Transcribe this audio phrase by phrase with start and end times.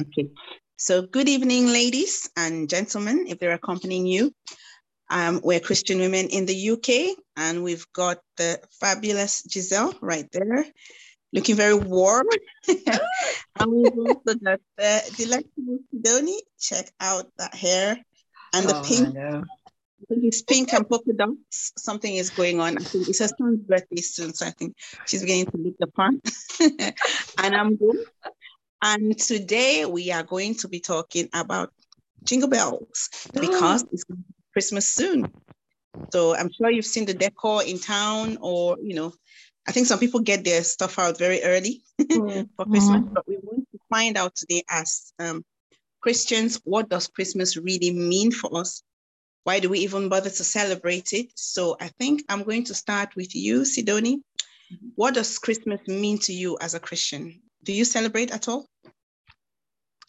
[0.00, 0.30] Okay.
[0.76, 4.32] So, good evening, ladies and gentlemen, if they're accompanying you.
[5.10, 10.64] Um, we're Christian women in the UK, and we've got the fabulous Giselle right there,
[11.34, 12.26] looking very warm.
[12.68, 16.38] and we've also got the delectable Sidoni.
[16.58, 17.98] Check out that hair
[18.54, 19.14] and the oh, pink.
[19.14, 21.72] I think it's pink and polka dots.
[21.76, 22.78] Something is going on.
[22.78, 24.74] I think it's her son's birthday soon, so I think
[25.06, 26.14] she's beginning to look the part.
[27.38, 27.98] and I'm good.
[28.82, 31.72] And today we are going to be talking about
[32.24, 34.04] jingle bells because it's
[34.52, 35.32] Christmas soon.
[36.12, 39.12] So I'm sure you've seen the decor in town, or you know,
[39.68, 42.48] I think some people get their stuff out very early mm.
[42.56, 43.02] for Christmas.
[43.02, 43.14] Mm.
[43.14, 45.44] But we want to find out today, as um,
[46.00, 48.82] Christians, what does Christmas really mean for us?
[49.44, 51.26] Why do we even bother to celebrate it?
[51.36, 54.16] So I think I'm going to start with you, Sidoni.
[54.16, 54.88] Mm-hmm.
[54.96, 57.42] What does Christmas mean to you as a Christian?
[57.62, 58.66] Do you celebrate at all?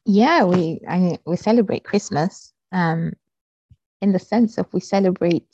[0.05, 3.13] Yeah, we I mean, we celebrate Christmas um,
[4.01, 5.47] in the sense of we celebrate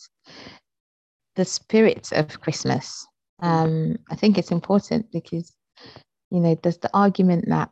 [1.36, 3.06] the spirit of Christmas.
[3.42, 5.54] Um, I think it's important because
[6.32, 7.70] you know there's the argument that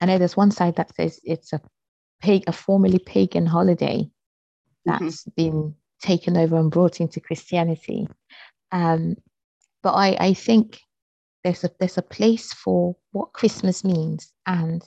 [0.00, 1.60] I know there's one side that says it's a
[2.22, 5.04] pag- a formerly pagan holiday mm-hmm.
[5.04, 5.30] that's mm-hmm.
[5.36, 8.06] been taken over and brought into Christianity.
[8.72, 9.16] Um,
[9.82, 10.80] but I, I think
[11.44, 14.82] there's a there's a place for what Christmas means and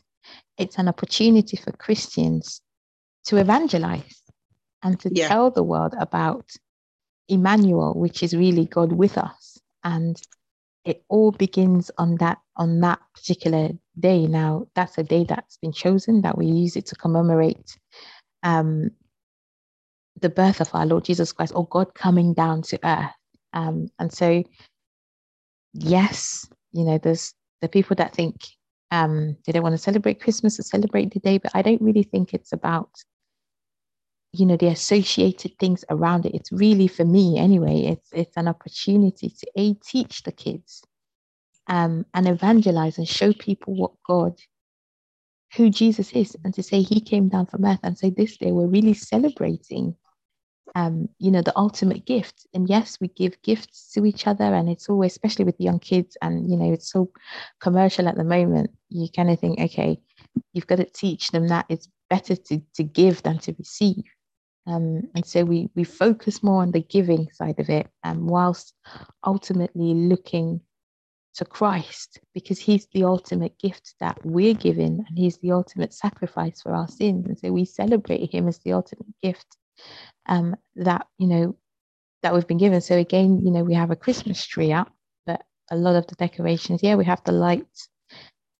[0.57, 2.61] it's an opportunity for Christians
[3.25, 4.21] to evangelize
[4.83, 5.27] and to yeah.
[5.27, 6.45] tell the world about
[7.27, 9.57] Emmanuel, which is really God with us.
[9.83, 10.19] And
[10.85, 14.27] it all begins on that on that particular day.
[14.27, 17.77] Now, that's a day that's been chosen that we use it to commemorate
[18.43, 18.89] um,
[20.19, 23.11] the birth of our Lord Jesus Christ, or God coming down to earth.
[23.53, 24.43] Um, and so,
[25.73, 28.35] yes, you know, there's the people that think
[28.91, 32.03] um, they don't want to celebrate Christmas or celebrate the day, but I don't really
[32.03, 32.89] think it's about,
[34.33, 36.35] you know, the associated things around it.
[36.35, 37.83] It's really for me anyway.
[37.83, 40.83] It's it's an opportunity to a teach the kids,
[41.67, 44.39] um, and evangelize and show people what God,
[45.55, 48.51] who Jesus is, and to say He came down from earth, and say this day
[48.51, 49.95] we're really celebrating
[50.75, 52.47] um, you know, the ultimate gift.
[52.53, 56.17] And yes, we give gifts to each other, and it's always, especially with young kids,
[56.21, 57.11] and you know, it's so
[57.59, 58.71] commercial at the moment.
[58.89, 59.99] You kind of think, okay,
[60.53, 64.03] you've got to teach them that it's better to to give than to receive.
[64.67, 68.73] Um, and so we we focus more on the giving side of it, um, whilst
[69.25, 70.61] ultimately looking
[71.35, 76.61] to Christ because He's the ultimate gift that we're given, and He's the ultimate sacrifice
[76.61, 77.25] for our sins.
[77.27, 79.57] And so we celebrate Him as the ultimate gift
[80.27, 81.55] um, that you know
[82.23, 82.81] that we've been given.
[82.81, 84.91] So again, you know, we have a Christmas tree up,
[85.25, 85.41] but
[85.71, 87.89] a lot of the decorations, yeah, we have the lights.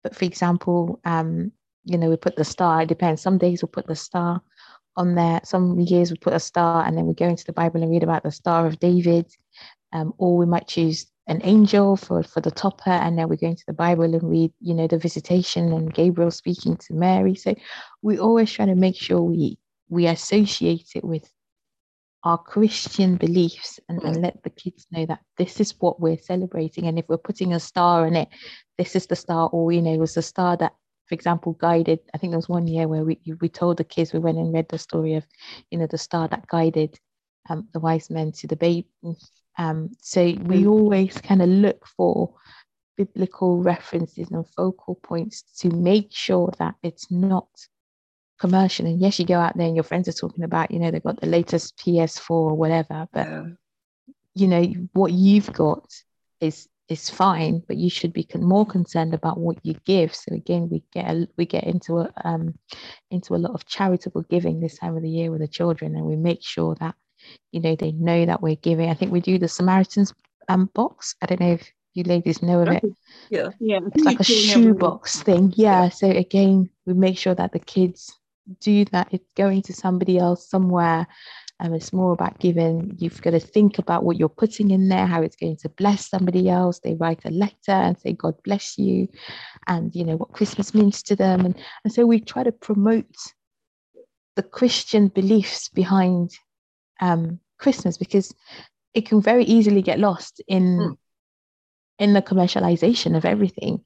[0.03, 1.51] But for example, um,
[1.83, 2.81] you know, we put the star.
[2.81, 3.21] It depends.
[3.21, 4.41] Some days we'll put the star
[4.95, 5.41] on there.
[5.43, 8.03] Some years we put a star, and then we go into the Bible and read
[8.03, 9.25] about the Star of David.
[9.91, 13.47] Um, or we might choose an angel for for the topper, and then we go
[13.47, 17.35] into the Bible and read, you know, the visitation and Gabriel speaking to Mary.
[17.35, 17.55] So
[18.01, 19.57] we always try to make sure we
[19.89, 21.29] we associate it with
[22.23, 26.85] our Christian beliefs and, and, let the kids know that this is what we're celebrating.
[26.85, 28.27] And if we're putting a star on it,
[28.77, 30.73] this is the star, or you know, it was the star that,
[31.07, 31.99] for example, guided.
[32.13, 34.53] I think there was one year where we we told the kids we went and
[34.53, 35.25] read the story of,
[35.71, 36.99] you know, the star that guided
[37.49, 38.87] um, the wise men to the baby.
[39.57, 40.69] Um, so we mm.
[40.69, 42.33] always kind of look for
[42.97, 47.47] biblical references and focal points to make sure that it's not
[48.39, 48.85] commercial.
[48.85, 51.03] And yes, you go out there and your friends are talking about, you know, they've
[51.03, 53.45] got the latest PS4 or whatever, but yeah.
[54.33, 55.85] you know, what you've got
[56.39, 60.13] is is fine, but you should be more concerned about what you give.
[60.15, 62.57] So again, we get a, we get into a um,
[63.11, 66.05] into a lot of charitable giving this time of the year with the children, and
[66.05, 66.95] we make sure that
[67.51, 68.89] you know they know that we're giving.
[68.89, 70.13] I think we do the Samaritans
[70.47, 71.15] um, box.
[71.21, 72.83] I don't know if you ladies know of it.
[73.29, 73.79] Yeah, yeah.
[73.93, 75.53] It's like a shoebox thing.
[75.55, 75.83] Yeah.
[75.83, 75.89] yeah.
[75.89, 78.17] So again, we make sure that the kids
[78.59, 81.07] do that it's going to somebody else somewhere
[81.59, 85.05] and it's more about giving you've got to think about what you're putting in there
[85.05, 86.79] how it's going to bless somebody else.
[86.79, 89.07] They write a letter and say god bless you
[89.67, 91.45] and you know what christmas means to them.
[91.45, 93.13] And, and so we try to promote
[94.35, 96.31] the christian beliefs behind
[97.01, 98.33] um, christmas because
[98.93, 100.95] it can very easily get lost in mm
[101.99, 103.83] in the commercialization of everything.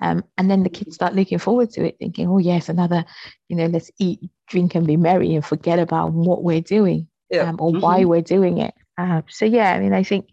[0.00, 3.04] Um, and then the kids start looking forward to it, thinking, oh, yes, another,
[3.48, 7.42] you know, let's eat, drink, and be merry and forget about what we're doing yeah.
[7.42, 7.80] um, or mm-hmm.
[7.80, 8.74] why we're doing it.
[8.96, 10.30] Uh, so, yeah, I mean, I think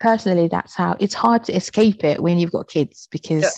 [0.00, 3.42] personally, that's how it's hard to escape it when you've got kids because.
[3.42, 3.50] Yeah.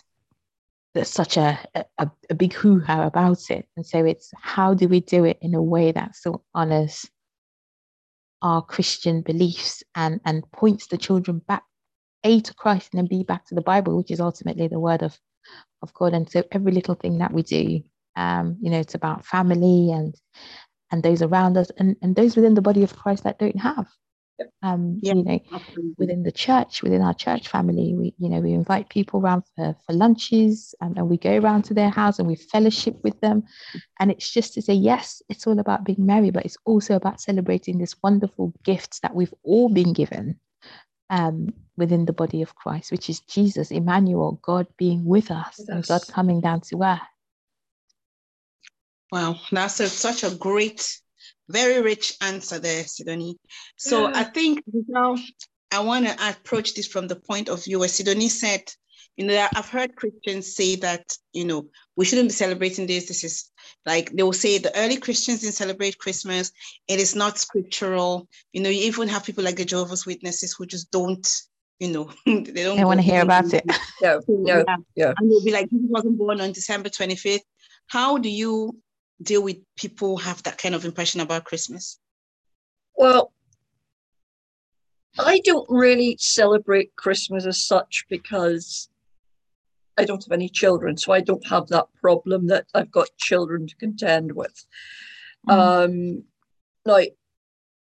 [0.92, 1.56] there's such a,
[1.98, 3.64] a, a big hoo-ha about it.
[3.76, 7.08] And so it's how do we do it in a way that still honors
[8.42, 11.62] our Christian beliefs and, and points the children back
[12.24, 15.02] A to Christ and then B back to the Bible, which is ultimately the word
[15.02, 15.18] of,
[15.82, 16.12] of God.
[16.14, 17.82] And so every little thing that we do,
[18.16, 20.14] um, you know, it's about family and
[20.92, 23.86] and those around us and, and those within the body of Christ that don't have
[24.62, 25.94] um, yeah, you know, absolutely.
[25.98, 29.74] within the church, within our church family, we, you know, we invite people around for,
[29.86, 33.44] for lunches um, and we go around to their house and we fellowship with them.
[33.98, 37.20] And it's just to say, yes, it's all about being merry, but it's also about
[37.20, 40.38] celebrating this wonderful gift that we've all been given
[41.10, 45.68] um, within the body of Christ, which is Jesus, Emmanuel, God being with us yes.
[45.68, 47.00] and God coming down to earth.
[49.12, 51.00] Wow, that's a, such a great
[51.50, 53.36] very rich answer there, Sidonie.
[53.76, 54.20] So yeah.
[54.20, 55.16] I think now
[55.72, 58.62] I want to approach this from the point of view where Sidonie said,
[59.20, 63.06] you know, I've heard Christians say that, you know, we shouldn't be celebrating this.
[63.06, 63.50] This is
[63.84, 66.52] like they will say the early Christians didn't celebrate Christmas.
[66.88, 68.26] It is not scriptural.
[68.54, 71.28] You know, you even have people like the Jehovah's Witnesses who just don't,
[71.80, 73.62] you know, they don't they want to hear about it.
[74.00, 74.64] Yeah, yeah,
[74.96, 75.12] yeah.
[75.18, 77.40] And they'll be like, he wasn't born on December 25th.
[77.88, 78.74] How do you
[79.20, 81.98] deal with people have that kind of impression about Christmas?
[82.96, 83.34] Well,
[85.18, 88.88] I don't really celebrate Christmas as such because
[90.00, 93.66] I don't have any children, so I don't have that problem that I've got children
[93.66, 94.64] to contend with.
[95.48, 95.84] Mm.
[95.84, 96.24] Um,
[96.86, 97.00] now,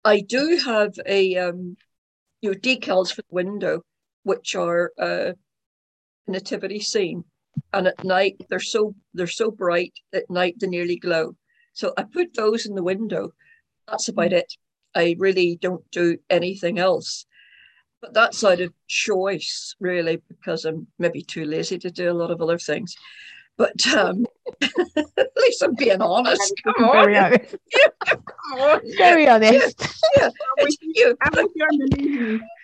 [0.05, 1.77] I do have a um,
[2.41, 3.83] you know decals for the window,
[4.25, 5.33] which are uh,
[6.27, 7.25] nativity scene,
[7.73, 11.35] and at night they're so they're so bright at night they nearly glow
[11.73, 13.33] so i put those in the window
[13.89, 14.39] that's about mm.
[14.39, 14.55] it
[14.95, 17.27] i really don't do anything else
[18.03, 22.31] but that's out of choice really because i'm maybe too lazy to do a lot
[22.31, 22.95] of other things
[23.57, 24.27] but um,
[24.63, 26.53] at least I'm being honest.
[26.65, 26.93] Come on.
[26.93, 27.57] Very honest.
[27.75, 28.81] Yeah, come on.
[28.97, 29.81] Very honest.
[30.17, 30.31] Yeah.
[30.59, 30.67] yeah.
[30.81, 31.17] You,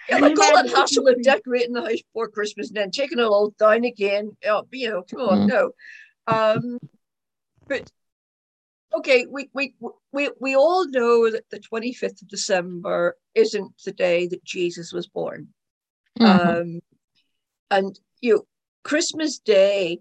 [0.09, 3.25] yeah, like all that hassle of decorating the house before Christmas and then taking it
[3.25, 4.37] all down again.
[4.47, 5.49] Oh, you know, come on, mm.
[5.49, 5.71] no.
[6.27, 6.79] Um,
[7.67, 7.91] but
[8.95, 9.75] okay, we, we
[10.13, 15.07] we we all know that the 25th of December isn't the day that Jesus was
[15.07, 15.49] born.
[16.19, 16.49] Mm-hmm.
[16.49, 16.81] Um,
[17.71, 18.43] and you know,
[18.85, 20.01] Christmas Day,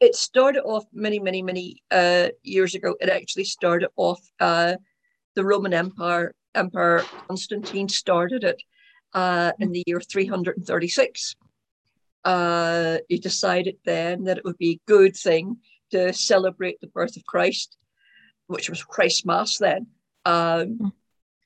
[0.00, 2.96] it started off many, many, many uh, years ago.
[3.00, 4.74] It actually started off uh,
[5.34, 6.34] the Roman Empire.
[6.54, 8.62] Emperor Constantine started it
[9.14, 11.36] uh, in the year 336.
[12.24, 15.56] Uh, he decided then that it would be a good thing
[15.92, 17.76] to celebrate the birth of Christ,
[18.46, 19.86] which was Christ Mass then.
[20.24, 20.88] Um, hmm.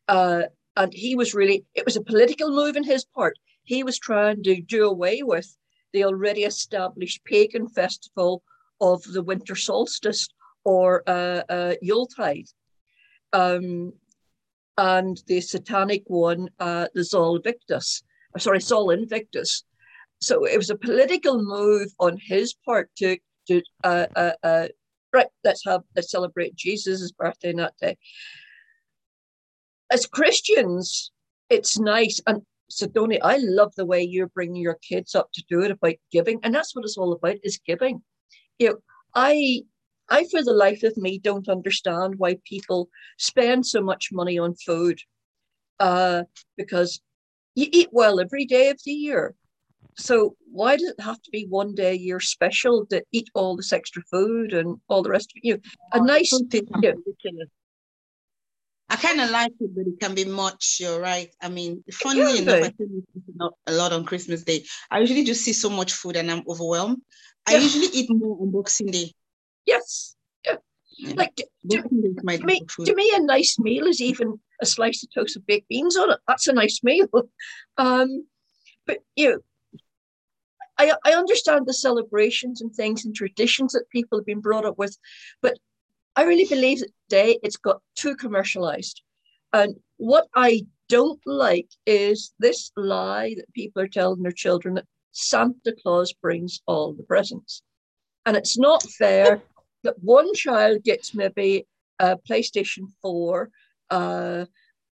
[0.09, 0.43] uh,
[0.77, 3.39] and he was really, it was a political move in his part.
[3.65, 5.57] He was trying to do away with
[5.93, 8.43] the already established pagan festival
[8.81, 10.29] of the winter solstice
[10.65, 12.49] or uh, uh, Yuletide.
[13.33, 13.93] Um,
[14.79, 18.03] and the satanic one, uh, the Sol Victus,
[18.35, 19.65] or sorry, Sol Invictus.
[20.21, 23.17] So it was a political move on his part to
[23.49, 24.69] to uh, uh, uh,
[25.13, 25.27] right.
[25.45, 27.97] Let's have let's celebrate Jesus' birthday that day.
[29.91, 31.13] As Christians,
[31.49, 35.63] it's nice and Sidonie, I love the way you're bringing your kids up to do
[35.63, 38.03] it about giving, and that's what it's all about is giving.
[38.59, 38.77] You know,
[39.15, 39.63] I
[40.09, 44.55] I, for the life of me, don't understand why people spend so much money on
[44.55, 45.01] food
[45.81, 46.25] uh,
[46.57, 47.01] because
[47.55, 49.35] you eat well every day of the year.
[49.99, 53.57] So why does it have to be one day a year special to eat all
[53.57, 55.47] this extra food and all the rest of it?
[55.47, 55.61] You know,
[55.93, 56.69] a nice thing.
[58.89, 60.79] I kind of like it, but it can be much.
[60.81, 61.35] You're right.
[61.43, 62.91] I mean, funny enough, I think
[63.67, 64.65] a lot on Christmas Day.
[64.91, 66.99] I usually just see so much food and I'm overwhelmed.
[67.47, 69.13] I usually eat more on Boxing Day.
[69.65, 70.15] Yes.
[70.45, 71.15] Yeah.
[71.15, 75.13] Like to, to, to, me, to me, a nice meal is even a slice of
[75.13, 76.19] toast with baked beans on it.
[76.29, 77.09] That's a nice meal.
[77.79, 78.27] Um,
[78.87, 79.39] but you know,
[80.79, 84.79] I, I understand the celebrations and things and traditions that people have been brought up
[84.79, 84.97] with,
[85.43, 85.59] but
[86.15, 89.03] I really believe that today it's got too commercialized.
[89.53, 94.87] And what I don't like is this lie that people are telling their children that
[95.13, 97.63] Santa Claus brings all the presents.
[98.25, 99.43] And it's not fair
[99.83, 101.67] that one child gets maybe
[101.99, 103.51] a PlayStation 4,
[103.91, 104.45] uh,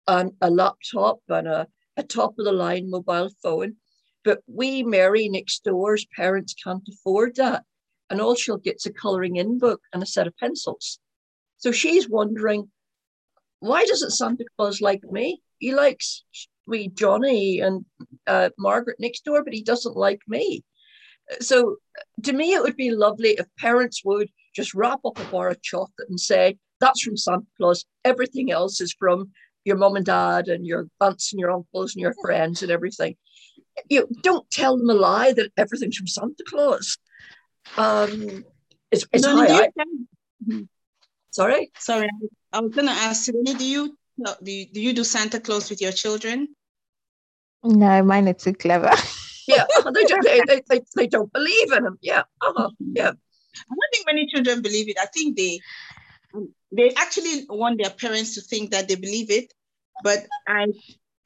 [0.08, 3.78] and a laptop, and a, a top of the line mobile phone.
[4.24, 7.64] But we, Mary next door's parents can't afford that.
[8.10, 11.00] And all she'll get's a colouring in book and a set of pencils.
[11.58, 12.70] So she's wondering,
[13.60, 15.42] why doesn't Santa Claus like me?
[15.60, 16.24] He likes
[16.68, 17.86] me, Johnny, and
[18.28, 20.64] uh, Margaret next door, but he doesn't like me.
[21.40, 21.78] So
[22.24, 25.62] to me, it would be lovely if parents would just wrap up a bar of
[25.62, 27.86] chocolate and say, that's from Santa Claus.
[28.04, 29.32] Everything else is from
[29.66, 33.16] your mom and dad and your aunts and your uncles and your friends and everything.
[33.90, 36.98] You don't tell them a lie that everything's from Santa Claus.
[37.78, 38.46] Um,
[38.92, 39.70] it's, it's no, high.
[39.80, 40.64] I,
[41.32, 42.10] sorry, sorry.
[42.52, 43.44] I was going to ask you.
[43.44, 46.50] Do you do you, do you do Santa Claus with your children?
[47.64, 48.92] No, mine are too clever.
[49.48, 51.98] yeah, they, they, they, they, they don't believe in him.
[52.02, 52.70] Yeah, uh-huh.
[52.80, 53.12] yeah.
[53.12, 54.98] I don't think many children believe it.
[55.00, 55.60] I think they
[56.72, 59.54] they actually want their parents to think that they believe it,
[60.04, 60.68] but I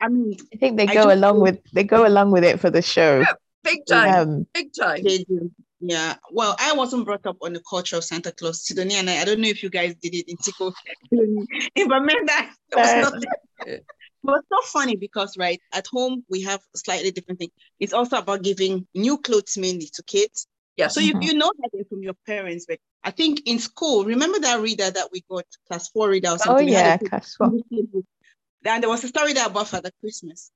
[0.01, 2.81] I mean I think they go along with they go along with it for the
[2.81, 3.19] show.
[3.19, 3.33] Yeah,
[3.63, 4.29] big time.
[4.29, 5.03] Um, big time.
[5.03, 5.51] They do.
[5.79, 6.15] Yeah.
[6.31, 8.65] Well, I wasn't brought up on the culture of Santa Claus.
[8.65, 10.73] Sidonia and I, I don't know if you guys did it in Tiko.
[11.11, 13.23] in Bamenda, it was not
[13.65, 13.83] it
[14.23, 17.51] was so funny because right at home we have a slightly different thing.
[17.79, 20.47] It's also about giving new clothes mainly to kids.
[20.77, 20.87] Yeah.
[20.89, 21.21] So mm-hmm.
[21.21, 24.89] you, you know that from your parents, but I think in school, remember that reader
[24.89, 26.69] that we got, class four reader or oh, something?
[26.69, 27.51] Oh, yeah, class four.
[28.65, 30.51] And there was a story there about Father Christmas.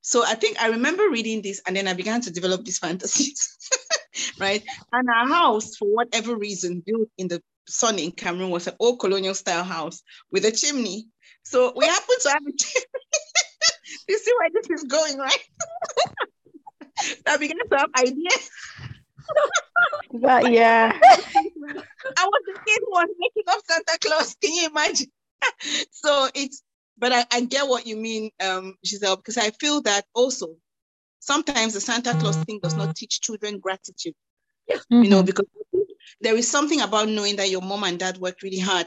[0.00, 3.56] So I think I remember reading this and then I began to develop these fantasies,
[4.40, 4.62] right?
[4.92, 9.00] And our house, for whatever reason, built in the sun in Cameroon was an old
[9.00, 10.02] colonial style house
[10.32, 11.08] with a chimney.
[11.42, 12.86] So we happened to have a chimney.
[14.08, 15.44] you see where this is going, right?
[17.00, 18.50] so I began to have ideas
[20.12, 20.98] but yeah.
[21.00, 24.36] I was the kid who was making up Santa Claus.
[24.42, 25.08] Can you imagine?
[25.90, 26.62] so it's,
[26.96, 30.56] but I, I get what you mean, um, Giselle, because I feel that also
[31.20, 34.14] sometimes the Santa Claus thing does not teach children gratitude.
[34.66, 34.76] Yeah.
[34.76, 35.02] Mm-hmm.
[35.04, 35.46] You know, because
[36.20, 38.86] there is something about knowing that your mom and dad worked really hard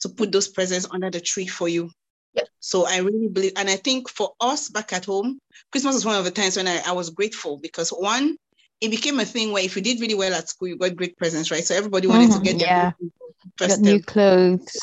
[0.00, 1.90] to put those presents under the tree for you.
[2.34, 2.44] Yeah.
[2.60, 5.38] So I really believe, and I think for us back at home,
[5.72, 8.36] Christmas was one of the times when I, I was grateful because one,
[8.80, 11.16] it became a thing where if you did really well at school, you got great
[11.16, 11.64] presents, right?
[11.64, 12.92] So everybody wanted mm-hmm, to get yeah.
[13.58, 14.76] got new clothes.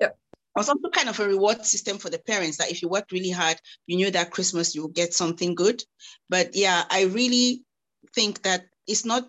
[0.00, 0.08] Yeah.
[0.08, 0.14] It
[0.54, 3.30] was also kind of a reward system for the parents that if you worked really
[3.30, 5.82] hard, you knew that Christmas you would get something good.
[6.28, 7.62] But yeah, I really
[8.14, 9.26] think that it's not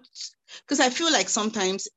[0.61, 1.87] because I feel like sometimes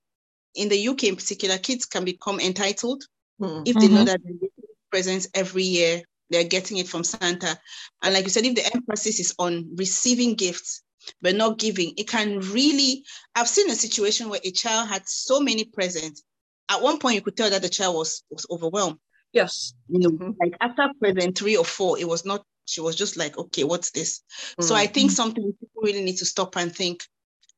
[0.55, 3.05] in the UK in particular, kids can become entitled
[3.41, 3.63] mm-hmm.
[3.67, 4.05] if they know mm-hmm.
[4.05, 4.51] that they get
[4.91, 7.59] presents every year, they're getting it from Santa.
[8.03, 10.83] And like you said, if the emphasis is on receiving gifts,
[11.21, 13.05] but not giving, it can really.
[13.35, 16.23] I've seen a situation where a child had so many presents.
[16.71, 18.99] At one point, you could tell that the child was was overwhelmed.
[19.33, 19.75] Yes.
[19.89, 20.31] You know, mm-hmm.
[20.41, 23.91] like after present three or four, it was not, she was just like, okay, what's
[23.91, 24.21] this?
[24.21, 24.63] Mm-hmm.
[24.63, 25.17] So I think mm-hmm.
[25.17, 27.03] something people really need to stop and think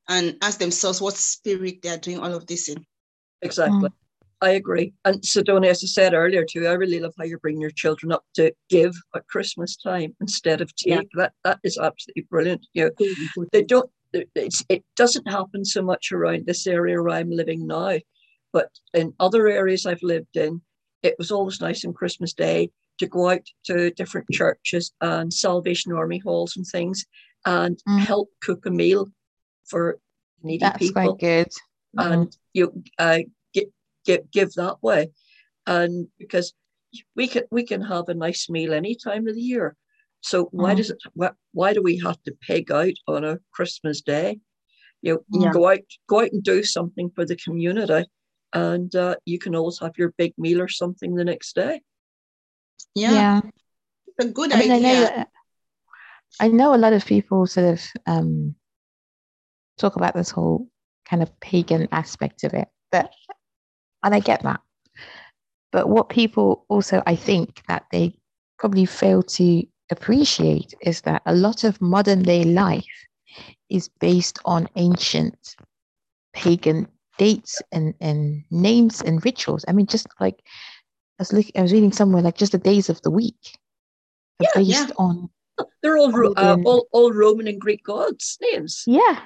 [0.09, 2.85] and ask themselves what spirit they are doing all of this in.
[3.43, 3.89] Exactly.
[4.43, 4.49] Mm.
[4.49, 4.93] I agree.
[5.05, 8.13] And Sidonia, as I said earlier too, I really love how you're bringing your children
[8.13, 10.93] up to give at Christmas time instead of take.
[10.93, 11.03] Yeah.
[11.15, 12.67] That that is absolutely brilliant.
[12.73, 13.91] You know, they don't.
[14.13, 17.99] It's, it doesn't happen so much around this area where I'm living now,
[18.53, 20.63] but in other areas I've lived in,
[21.03, 25.93] it was always nice on Christmas Day to go out to different churches and Salvation
[25.93, 27.07] Army halls and things
[27.47, 27.99] and mm.
[28.01, 29.09] help cook a meal
[29.65, 29.99] for
[30.43, 31.03] needy That's people.
[31.03, 31.49] That's quite good.
[31.97, 32.37] And mm.
[32.53, 33.21] you uh,
[34.11, 35.11] give give that way,
[35.67, 36.55] and because
[37.17, 39.77] we can we can have a nice meal any time of the year.
[40.21, 40.77] So why mm.
[40.79, 40.99] does it?
[41.15, 44.39] Why, why do we have to pig out on a Christmas day?
[45.03, 45.53] You know, yeah.
[45.53, 48.05] go out go out and do something for the community,
[48.53, 51.81] and uh, you can always have your big meal or something the next day.
[52.95, 53.41] Yeah, yeah.
[54.21, 54.89] a good I mean, idea.
[54.89, 55.29] I know, that,
[56.41, 58.55] I know a lot of people sort of um,
[59.79, 60.69] talk about this whole
[61.07, 63.11] kind of pagan aspect of it, but
[64.03, 64.61] and I get that.
[65.73, 68.15] But what people also, I think, that they
[68.59, 72.85] probably fail to appreciate is that a lot of modern day life
[73.69, 75.57] is based on ancient
[76.33, 76.89] pagan
[77.19, 79.65] dates and, and names and rituals.
[79.69, 80.41] I mean, just like
[81.19, 83.59] I was looking, I was reading somewhere like just the days of the week
[84.41, 84.95] are yeah, based yeah.
[84.97, 85.31] on.
[85.83, 88.85] They're all, uh, all all Roman and Greek gods' names.
[88.87, 89.21] Yeah,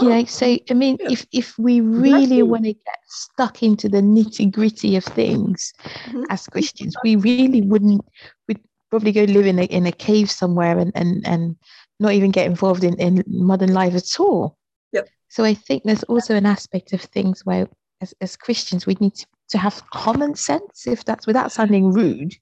[0.00, 1.10] you know so i mean yeah.
[1.10, 6.24] if if we really want to get stuck into the nitty gritty of things mm-hmm.
[6.30, 8.04] as christians we really wouldn't
[8.46, 11.56] we'd probably go live in a, in a cave somewhere and and and
[12.00, 14.56] not even get involved in, in modern life at all
[14.92, 15.08] yep.
[15.28, 17.66] so i think there's also an aspect of things where
[18.00, 22.34] as, as christians we need to, to have common sense if that's without sounding rude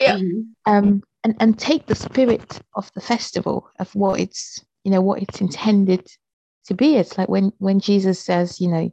[0.00, 0.18] yeah.
[0.66, 5.20] um and and take the spirit of the festival of what it's you know what
[5.20, 6.06] it's intended
[6.66, 6.96] to be.
[6.96, 8.90] It's like when when Jesus says, you know,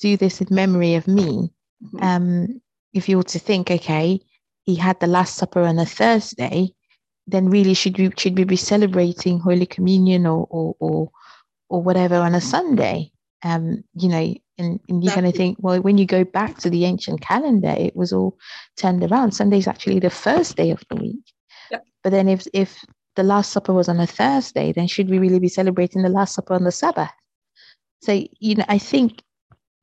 [0.00, 1.50] do this in memory of me.
[1.84, 2.02] Mm-hmm.
[2.02, 2.60] Um,
[2.92, 4.20] if you were to think, okay,
[4.64, 6.74] he had the Last Supper on a Thursday,
[7.26, 11.10] then really should we should we be celebrating Holy Communion or or or,
[11.68, 13.10] or whatever on a Sunday.
[13.44, 16.70] Um, you know, and, and you're going to think, well, when you go back to
[16.70, 18.36] the ancient calendar, it was all
[18.76, 19.32] turned around.
[19.32, 21.24] Sunday's actually the first day of the week.
[21.72, 21.84] Yep.
[22.04, 22.84] But then if if
[23.16, 26.34] the Last Supper was on a Thursday, then should we really be celebrating the Last
[26.34, 27.10] Supper on the Sabbath?
[28.02, 29.22] So, you know, I think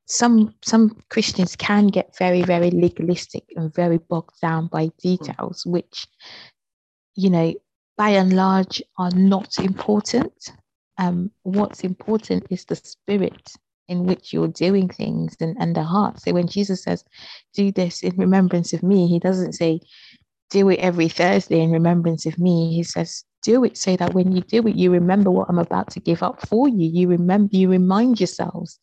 [0.06, 6.06] some some Christians can get very, very legalistic and very bogged down by details, which,
[7.14, 7.54] you know,
[7.96, 10.52] by and large are not important
[11.00, 13.52] um, what's important is the spirit
[13.88, 16.20] in which you're doing things and, and the heart.
[16.20, 17.04] So when Jesus says,
[17.54, 19.80] do this in remembrance of me, he doesn't say,
[20.50, 22.74] do it every Thursday in remembrance of me.
[22.74, 25.90] He says, do it so that when you do it, you remember what I'm about
[25.92, 26.88] to give up for you.
[26.90, 28.78] You remember, you remind yourselves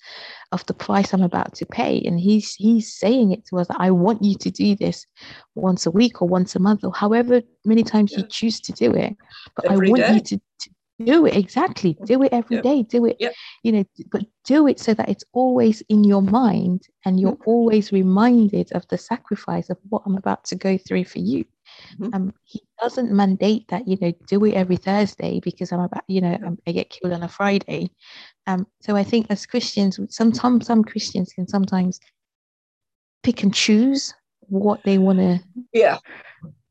[0.51, 2.01] of the price I'm about to pay.
[2.05, 3.67] And he's he's saying it to us.
[3.77, 5.05] I want you to do this
[5.55, 8.19] once a week or once a month or however many times yeah.
[8.19, 9.15] you choose to do it.
[9.55, 10.13] But every I want day.
[10.13, 10.69] you to, to
[11.05, 12.81] do it exactly do it every day.
[12.81, 13.17] do it
[13.61, 17.49] you know but do it so that it's always in your mind and you're mm-hmm.
[17.51, 21.45] always reminded of the sacrifice of what i'm about to go through for you
[21.99, 22.13] mm-hmm.
[22.13, 26.21] um he doesn't mandate that you know do it every thursday because i'm about you
[26.21, 27.89] know i get killed on a friday.
[28.45, 31.99] Um so i think as christians sometimes some christians can sometimes
[33.23, 35.39] pick and choose what they want to
[35.73, 35.97] yeah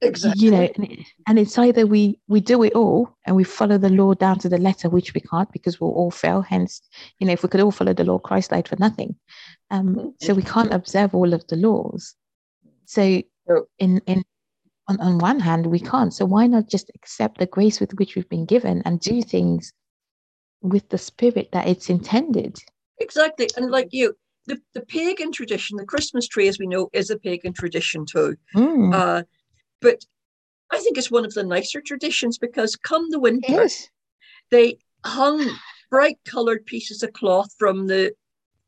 [0.01, 3.79] exactly you know and, and it's either we we do it all and we follow
[3.79, 6.43] the law down to the letter which we can't because we'll all fail.
[6.43, 6.83] Hence
[7.19, 9.17] you know if we could all follow the law christ died for nothing.
[9.71, 10.09] Um mm-hmm.
[10.21, 12.15] so we can't observe all of the laws.
[12.85, 13.23] So
[13.79, 14.25] in in
[14.89, 18.15] on, on one hand we can't so why not just accept the grace with which
[18.15, 19.73] we've been given and do things
[20.63, 22.59] with the spirit that it's intended
[22.99, 24.17] exactly and like you
[24.47, 28.37] the, the pagan tradition the christmas tree as we know is a pagan tradition too
[28.55, 28.95] mm.
[28.95, 29.23] uh,
[29.81, 30.05] but
[30.71, 33.69] I think it's one of the nicer traditions because come the winter,
[34.51, 35.49] they hung
[35.91, 38.15] bright coloured pieces of cloth from the,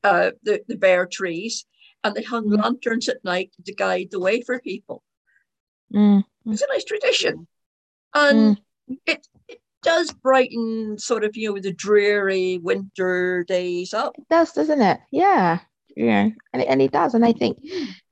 [0.04, 1.66] uh, the the bare trees,
[2.04, 2.62] and they hung mm.
[2.62, 5.02] lanterns at night to guide the way for people.
[5.94, 6.24] Mm.
[6.46, 7.46] It's a nice tradition,
[8.14, 8.98] and mm.
[9.06, 14.14] it it does brighten sort of you know the dreary winter days up.
[14.18, 15.00] It does, doesn't it?
[15.10, 15.60] Yeah,
[15.96, 17.58] yeah, and it, and it does, and I think,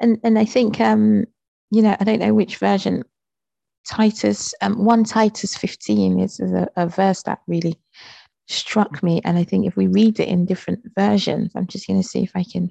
[0.01, 1.27] and and I think um
[1.71, 3.05] you know, I don't know which version.
[3.89, 7.79] Titus, um, 1 Titus 15 is, is a, a verse that really
[8.49, 9.21] struck me.
[9.25, 12.23] And I think if we read it in different versions, I'm just going to see
[12.23, 12.71] if I can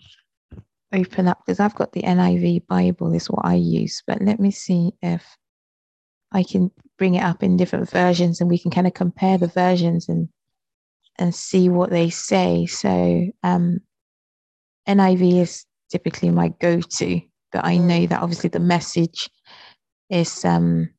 [0.93, 4.04] open up because I've got the NIV Bible, is what I use.
[4.06, 5.26] But let me see if
[6.32, 9.48] I can bring it up in different versions and we can kind of compare the
[9.48, 10.30] versions and
[11.17, 12.65] and see what they say.
[12.65, 13.80] So um,
[14.88, 17.21] NIV is typically my go-to
[17.56, 18.10] but I know mm.
[18.10, 19.30] that obviously the message
[20.10, 20.89] is um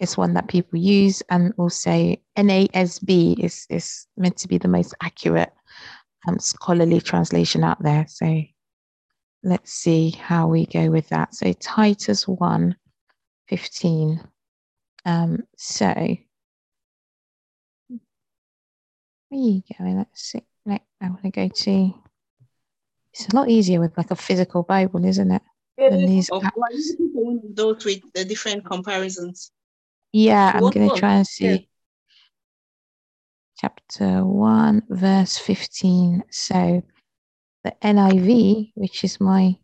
[0.00, 4.94] is one that people use, and also NASB is is meant to be the most
[5.02, 5.52] accurate
[6.26, 8.06] um, scholarly translation out there.
[8.08, 8.42] So
[9.46, 11.34] let's see how we go with that.
[11.34, 12.76] So Titus 1
[13.48, 14.20] 15.
[15.04, 16.18] Um, so where
[19.30, 19.98] you going?
[19.98, 20.42] Let's see.
[20.68, 21.94] I want to go to.
[23.12, 25.42] It's a lot easier with like a physical Bible, isn't it?
[25.78, 26.42] and these of
[27.54, 29.52] those with the different comparisons.
[30.12, 31.46] Yeah, I'm going to try and see.
[31.46, 31.58] Yeah.
[33.58, 36.24] Chapter 1, verse 15.
[36.30, 36.82] So
[37.66, 39.56] the NIV, which is my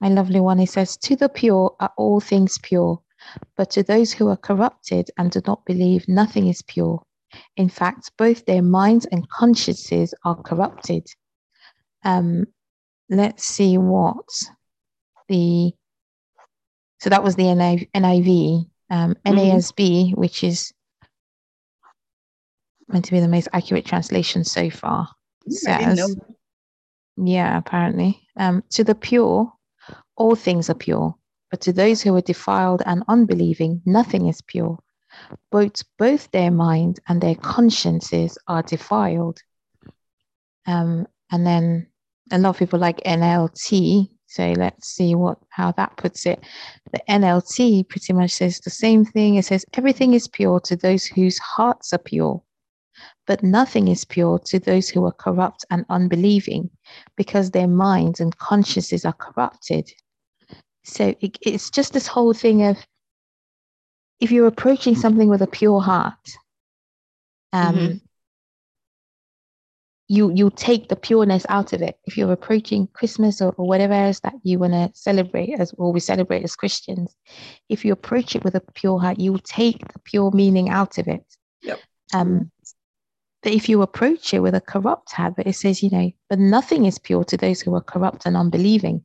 [0.00, 3.02] my lovely one, it says, To the pure are all things pure,
[3.56, 7.02] but to those who are corrupted and do not believe, nothing is pure.
[7.56, 11.06] In fact, both their minds and consciences are corrupted.
[12.04, 12.46] Um,
[13.10, 14.28] let's see what
[15.28, 15.72] the
[17.00, 19.36] so that was the NIV, um, mm-hmm.
[19.36, 20.72] NASB, which is
[22.88, 25.15] meant to be the most accurate translation so far.
[25.48, 26.16] Says,
[27.16, 29.52] yeah, apparently, um, to the pure,
[30.16, 31.14] all things are pure,
[31.50, 34.78] but to those who are defiled and unbelieving, nothing is pure.
[35.50, 39.38] Both both their mind and their consciences are defiled.
[40.66, 41.86] Um, and then
[42.32, 44.10] a lot of people like NLT.
[44.26, 46.44] So let's see what how that puts it.
[46.92, 49.36] The NLT pretty much says the same thing.
[49.36, 52.42] It says everything is pure to those whose hearts are pure,
[53.26, 56.70] but nothing is pure to those who are corrupt and unbelieving,
[57.16, 59.90] because their minds and consciences are corrupted.
[60.84, 62.78] So it, it's just this whole thing of
[64.20, 66.14] if you're approaching something with a pure heart,
[67.52, 67.96] um, mm-hmm
[70.08, 73.92] you you take the pureness out of it if you're approaching christmas or, or whatever
[73.92, 77.16] else that you want to celebrate as or we celebrate as christians
[77.68, 80.98] if you approach it with a pure heart you will take the pure meaning out
[80.98, 81.24] of it
[81.62, 81.80] yep.
[82.14, 82.50] um
[83.42, 86.84] that if you approach it with a corrupt habit, it says, you know, but nothing
[86.84, 89.04] is pure to those who are corrupt and unbelieving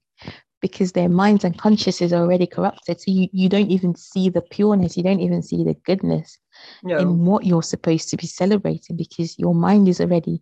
[0.61, 3.01] because their minds and consciences are already corrupted.
[3.01, 6.37] So you, you don't even see the pureness, you don't even see the goodness
[6.83, 6.97] no.
[6.97, 10.41] in what you're supposed to be celebrating because your mind is already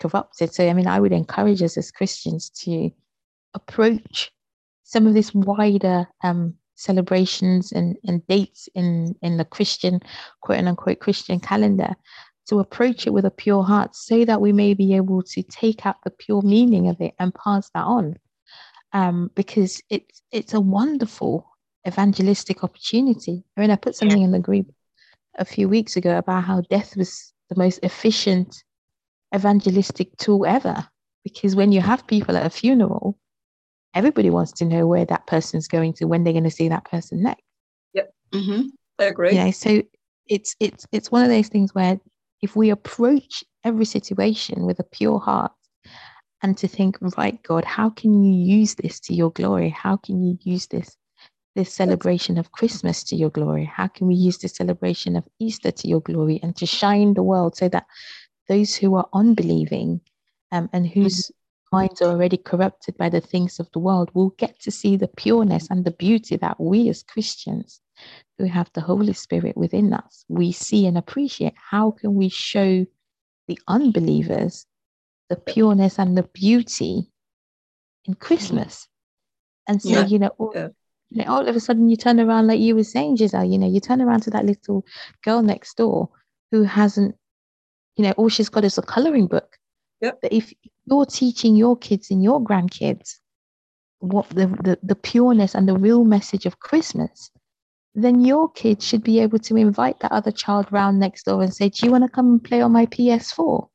[0.00, 0.52] corrupted.
[0.54, 2.90] So, I mean, I would encourage us as Christians to
[3.54, 4.32] approach
[4.84, 10.00] some of this wider um, celebrations and, and dates in, in the Christian,
[10.40, 11.94] quote unquote, Christian calendar
[12.48, 15.86] to approach it with a pure heart so that we may be able to take
[15.86, 18.16] out the pure meaning of it and pass that on.
[18.92, 21.46] Um, because it's it's a wonderful
[21.86, 23.44] evangelistic opportunity.
[23.56, 24.66] I mean, I put something in the group
[25.38, 28.64] a few weeks ago about how death was the most efficient
[29.34, 30.88] evangelistic tool ever.
[31.22, 33.18] Because when you have people at a funeral,
[33.94, 36.84] everybody wants to know where that person's going to, when they're going to see that
[36.84, 37.42] person next.
[37.92, 38.10] Yep.
[38.32, 38.62] Mm-hmm.
[38.98, 39.32] I agree.
[39.32, 39.82] You know, so
[40.26, 42.00] it's it's it's one of those things where
[42.42, 45.52] if we approach every situation with a pure heart
[46.42, 49.70] and to think, right, God, how can you use this to your glory?
[49.70, 50.96] How can you use this
[51.54, 53.64] this celebration of Christmas to your glory?
[53.64, 57.22] How can we use the celebration of Easter to your glory and to shine the
[57.24, 57.86] world so that
[58.48, 60.00] those who are unbelieving
[60.52, 61.76] um, and whose mm-hmm.
[61.76, 65.08] minds are already corrupted by the things of the world will get to see the
[65.08, 67.80] pureness and the beauty that we as Christians
[68.38, 72.86] who have the Holy Spirit within us, we see and appreciate how can we show
[73.46, 74.66] the unbelievers
[75.28, 77.10] the pureness and the beauty
[78.04, 78.88] in Christmas.
[79.66, 80.06] And so, yeah.
[80.06, 80.68] you know, all, yeah.
[81.10, 83.58] you know, all of a sudden you turn around, like you were saying, Giselle, you
[83.58, 84.84] know, you turn around to that little
[85.22, 86.08] girl next door
[86.50, 87.14] who hasn't,
[87.96, 89.58] you know, all she's got is a coloring book.
[90.00, 90.20] Yep.
[90.22, 90.52] But if
[90.86, 93.16] you're teaching your kids and your grandkids
[93.98, 97.30] what the, the, the pureness and the real message of Christmas,
[97.94, 101.52] then your kid should be able to invite that other child round next door and
[101.52, 103.68] say, Do you want to come and play on my PS4?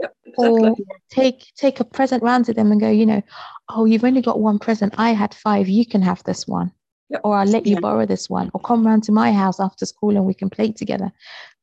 [0.00, 0.68] Yep, exactly.
[0.68, 0.76] Or
[1.10, 3.22] take take a present round to them and go, you know,
[3.68, 4.94] oh, you've only got one present.
[4.98, 5.68] I had five.
[5.68, 6.72] You can have this one.
[7.10, 7.20] Yep.
[7.24, 7.80] Or I'll let you yeah.
[7.80, 8.50] borrow this one.
[8.52, 11.12] Or come round to my house after school and we can play together.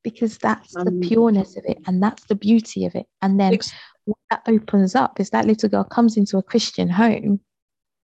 [0.03, 3.05] Because that's um, the pureness of it and that's the beauty of it.
[3.21, 3.73] And then ex-
[4.05, 7.39] what that opens up is that little girl comes into a Christian home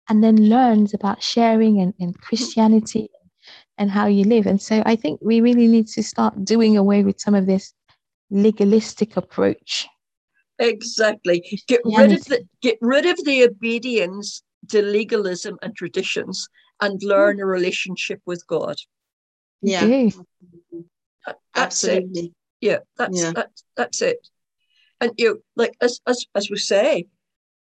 [0.10, 3.10] and then learns about sharing and, and Christianity
[3.80, 4.46] and how you live.
[4.46, 7.74] And so I think we really need to start doing away with some of this
[8.30, 9.88] legalistic approach.
[10.60, 11.44] Exactly.
[11.68, 16.48] Get rid of the get rid of the obedience to legalism and traditions
[16.82, 18.76] and learn a relationship with God.
[19.62, 20.10] Yeah.
[21.26, 22.22] That's Absolutely.
[22.26, 22.32] It.
[22.62, 23.32] Yeah, that's yeah.
[23.34, 24.28] that's that's it.
[25.00, 27.08] And you know, like as as as we say,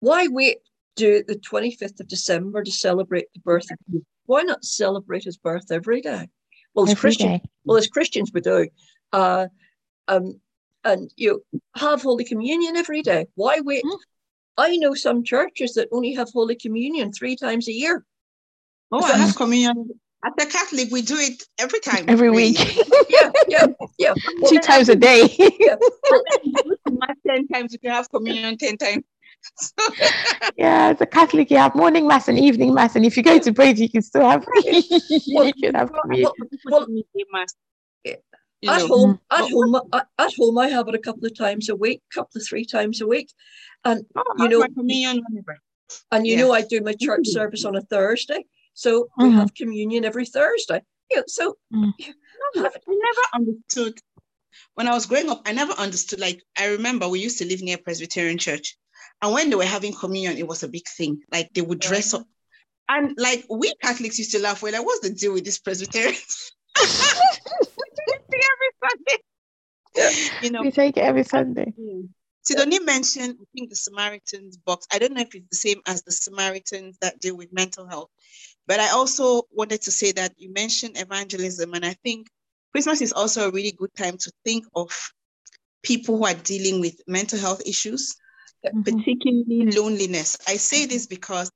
[0.00, 0.58] why wait
[0.96, 3.78] to the 25th of December to celebrate the birth of
[4.26, 6.28] why not celebrate his birth every day?
[6.74, 8.68] Well, as Christians, well, as Christians we do.
[9.12, 9.48] Uh,
[10.08, 10.40] um,
[10.84, 11.44] and you
[11.76, 13.26] have Holy Communion every day.
[13.34, 13.84] Why wait?
[13.84, 13.98] Mm.
[14.58, 18.04] I know some churches that only have Holy Communion three times a year.
[18.90, 19.90] Oh, I have communion.
[20.24, 22.04] At the Catholic, we do it every time.
[22.06, 22.56] Every week.
[23.08, 23.66] yeah, yeah,
[23.98, 24.14] yeah.
[24.40, 25.34] Well, Two times a day.
[25.58, 25.74] yeah.
[27.26, 27.72] ten times.
[27.72, 29.02] You can have communion ten times.
[30.56, 33.38] yeah, as a Catholic, you have morning mass and evening mass, and if you go
[33.38, 36.34] to bed, you can still have you can have well,
[36.66, 36.86] well,
[37.32, 37.54] mass.
[38.06, 38.20] at
[38.62, 38.86] know.
[38.86, 42.40] home, at home, at home, I have it a couple of times a week, couple
[42.40, 43.30] of three times a week,
[43.84, 44.66] and oh, you know,
[46.10, 46.42] and you yeah.
[46.42, 49.38] know, I do my church service on a Thursday, so we mm-hmm.
[49.38, 50.82] have communion every Thursday.
[51.10, 51.92] Yeah, so mm.
[52.56, 53.98] I never understood
[54.74, 55.42] when I was growing up.
[55.46, 56.20] I never understood.
[56.20, 58.76] Like I remember, we used to live near Presbyterian Church,
[59.20, 61.20] and when they were having communion, it was a big thing.
[61.30, 62.26] Like they would dress up.
[62.88, 66.52] And like we Catholics used to laugh, we're like, what's the deal with this Presbyterians?
[68.52, 70.42] every Sunday.
[70.42, 71.72] You know, we take it every Sunday.
[72.42, 74.86] Sidonie mentioned, I think the Samaritans box.
[74.92, 78.10] I don't know if it's the same as the Samaritans that deal with mental health,
[78.66, 82.26] but I also wanted to say that you mentioned evangelism, and I think
[82.72, 84.90] Christmas is also a really good time to think of
[85.82, 88.16] people who are dealing with mental health issues
[88.64, 88.82] mm-hmm.
[88.82, 90.36] particularly loneliness.
[90.46, 91.50] I say this because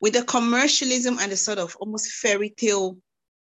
[0.00, 2.98] with the commercialism and the sort of almost fairy tale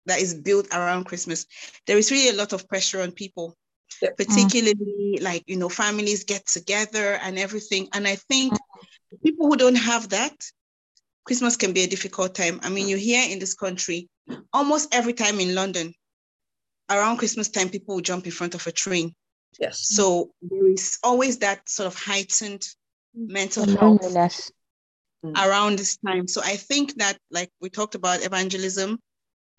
[0.06, 1.46] that is built around Christmas,
[1.86, 3.56] there is really a lot of pressure on people,
[4.02, 4.10] yeah.
[4.18, 5.22] particularly mm.
[5.22, 7.88] like, you know, families get together and everything.
[7.94, 8.54] And I think
[9.24, 10.34] people who don't have that,
[11.26, 12.60] Christmas can be a difficult time.
[12.64, 14.10] I mean, you hear in this country,
[14.52, 15.94] almost every time in London,
[16.90, 19.14] around Christmas time, people will jump in front of a train.
[19.60, 19.80] Yes.
[19.90, 22.66] So there is always that sort of heightened
[23.14, 24.02] mental health
[25.26, 25.36] mm.
[25.36, 26.28] around this time.
[26.28, 29.00] So I think that, like we talked about evangelism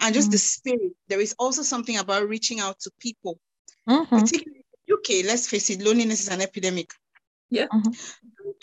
[0.00, 0.32] and just mm.
[0.32, 3.38] the spirit, there is also something about reaching out to people,
[3.88, 4.18] mm-hmm.
[4.18, 6.90] particularly UK, let's face it, loneliness is an epidemic.
[7.50, 7.66] Yeah.
[7.66, 7.90] Mm-hmm.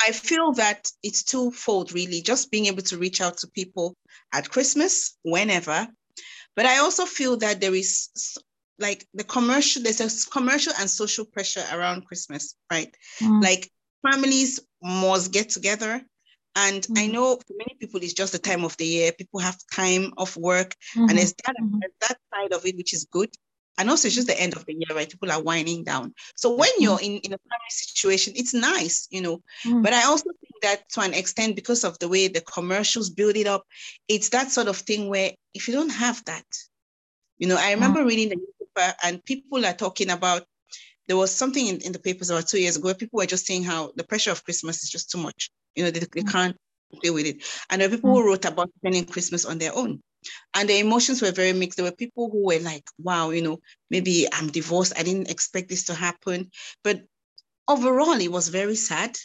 [0.06, 3.96] I feel that it's twofold, really, just being able to reach out to people
[4.34, 5.88] at Christmas, whenever.
[6.56, 8.10] But I also feel that there is
[8.80, 12.96] like the commercial, there's a commercial and social pressure around Christmas, right?
[13.20, 13.44] Mm.
[13.44, 13.72] Like
[14.10, 16.02] families must get together.
[16.56, 17.00] And mm.
[17.00, 19.12] I know for many people, it's just the time of the year.
[19.12, 21.10] People have time off work, mm-hmm.
[21.10, 21.80] and there's that, mm-hmm.
[22.02, 23.30] that side of it, which is good.
[23.78, 25.10] And also, it's just the end of the year, right?
[25.10, 26.16] People are winding down.
[26.36, 26.84] So when mm-hmm.
[26.84, 29.44] you're in, in a family situation, it's nice, you know.
[29.66, 29.84] Mm.
[29.84, 33.36] But I also think that to an extent, because of the way the commercials build
[33.36, 33.64] it up,
[34.08, 36.46] it's that sort of thing where if you don't have that,
[37.38, 38.08] you know, I remember mm.
[38.08, 40.44] reading the newspaper and people are talking about
[41.08, 43.46] there was something in, in the papers about two years ago where people were just
[43.46, 45.50] saying how the pressure of Christmas is just too much.
[45.76, 46.32] You know, they, they mm.
[46.32, 46.58] can't
[47.02, 47.44] deal with it.
[47.70, 50.02] And there were people who wrote about spending Christmas on their own
[50.54, 51.78] and the emotions were very mixed.
[51.78, 54.94] There were people who were like, wow, you know, maybe I'm divorced.
[54.98, 56.52] I didn't expect this to happen.
[56.84, 57.04] But
[57.68, 59.18] overall, it was very sad.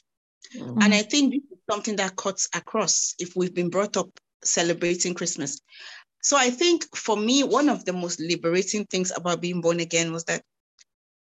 [0.57, 0.83] Mm-hmm.
[0.83, 4.11] And I think this is something that cuts across if we've been brought up
[4.45, 5.61] celebrating Christmas.
[6.23, 10.13] So I think for me, one of the most liberating things about being born again
[10.13, 10.43] was that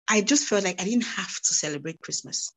[0.08, 2.52] I just felt like I didn't have to celebrate Christmas.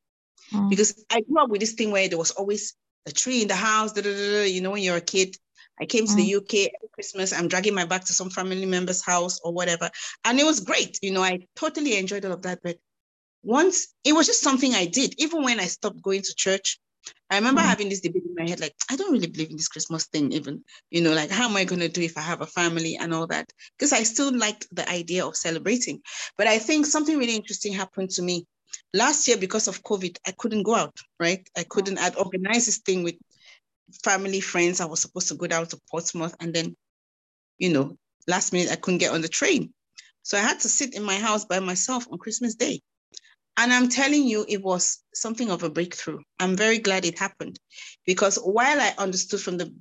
[0.54, 0.70] Mm.
[0.70, 3.56] Because I grew up with this thing where there was always a tree in the
[3.56, 5.36] house, da, da, da, you know, when you're a kid,
[5.80, 6.16] I came to mm.
[6.16, 7.34] the UK every Christmas.
[7.34, 9.90] I'm dragging my back to some family member's house or whatever.
[10.26, 11.00] And it was great.
[11.02, 12.60] You know, I totally enjoyed all of that.
[12.64, 12.78] But
[13.44, 16.80] once it was just something I did, even when I stopped going to church.
[17.30, 17.66] I remember mm.
[17.66, 20.32] having this debate in my head, like, I don't really believe in this Christmas thing,
[20.32, 22.98] even, you know, like, how am I going to do if I have a family
[22.98, 23.52] and all that?
[23.78, 26.02] Because I still liked the idea of celebrating.
[26.38, 28.46] But I think something really interesting happened to me
[28.94, 30.18] last year because of COVID.
[30.26, 31.48] I couldn't go out, right?
[31.58, 33.16] I couldn't, I'd organize this thing with
[34.04, 34.80] family, friends.
[34.80, 36.76] I was supposed to go down to Portsmouth and then,
[37.58, 39.74] you know, last minute I couldn't get on the train.
[40.24, 42.82] So I had to sit in my house by myself on Christmas Day.
[43.58, 46.20] And I'm telling you, it was something of a breakthrough.
[46.40, 47.60] I'm very glad it happened
[48.06, 49.74] because while I understood from the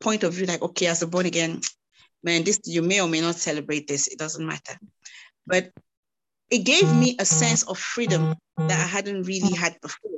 [0.00, 1.60] point of view, like, okay, as a born again,
[2.22, 4.78] man, this you may or may not celebrate this, it doesn't matter.
[5.46, 5.72] But
[6.50, 10.10] it gave me a sense of freedom that I hadn't really had before,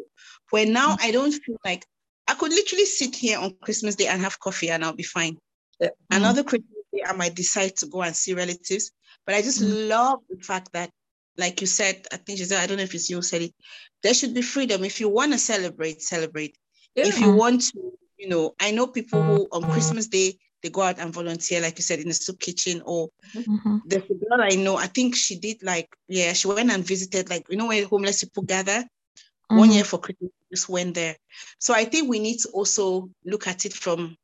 [0.50, 1.86] where now I don't feel like
[2.26, 5.38] I could literally sit here on Christmas Day and have coffee and I'll be fine.
[5.80, 5.88] Yeah.
[6.10, 6.44] Another.
[6.44, 8.90] Christmas Day, I might decide to go and see relatives.
[9.24, 9.88] But I just mm-hmm.
[9.88, 10.90] love the fact that,
[11.38, 13.54] like you said, I think Giselle, I don't know if it's you said it,
[14.02, 14.84] there should be freedom.
[14.84, 16.56] If you want to celebrate, celebrate.
[16.94, 17.06] Yeah.
[17.06, 20.82] If you want to, you know, I know people who on Christmas Day, they go
[20.82, 22.82] out and volunteer, like you said, in the soup kitchen.
[22.84, 23.78] Or mm-hmm.
[23.86, 27.30] there's a girl I know, I think she did like, yeah, she went and visited,
[27.30, 28.82] like, you know, where homeless people gather.
[28.82, 29.56] Mm-hmm.
[29.56, 31.16] One year for Christmas, just went there.
[31.60, 34.16] So I think we need to also look at it from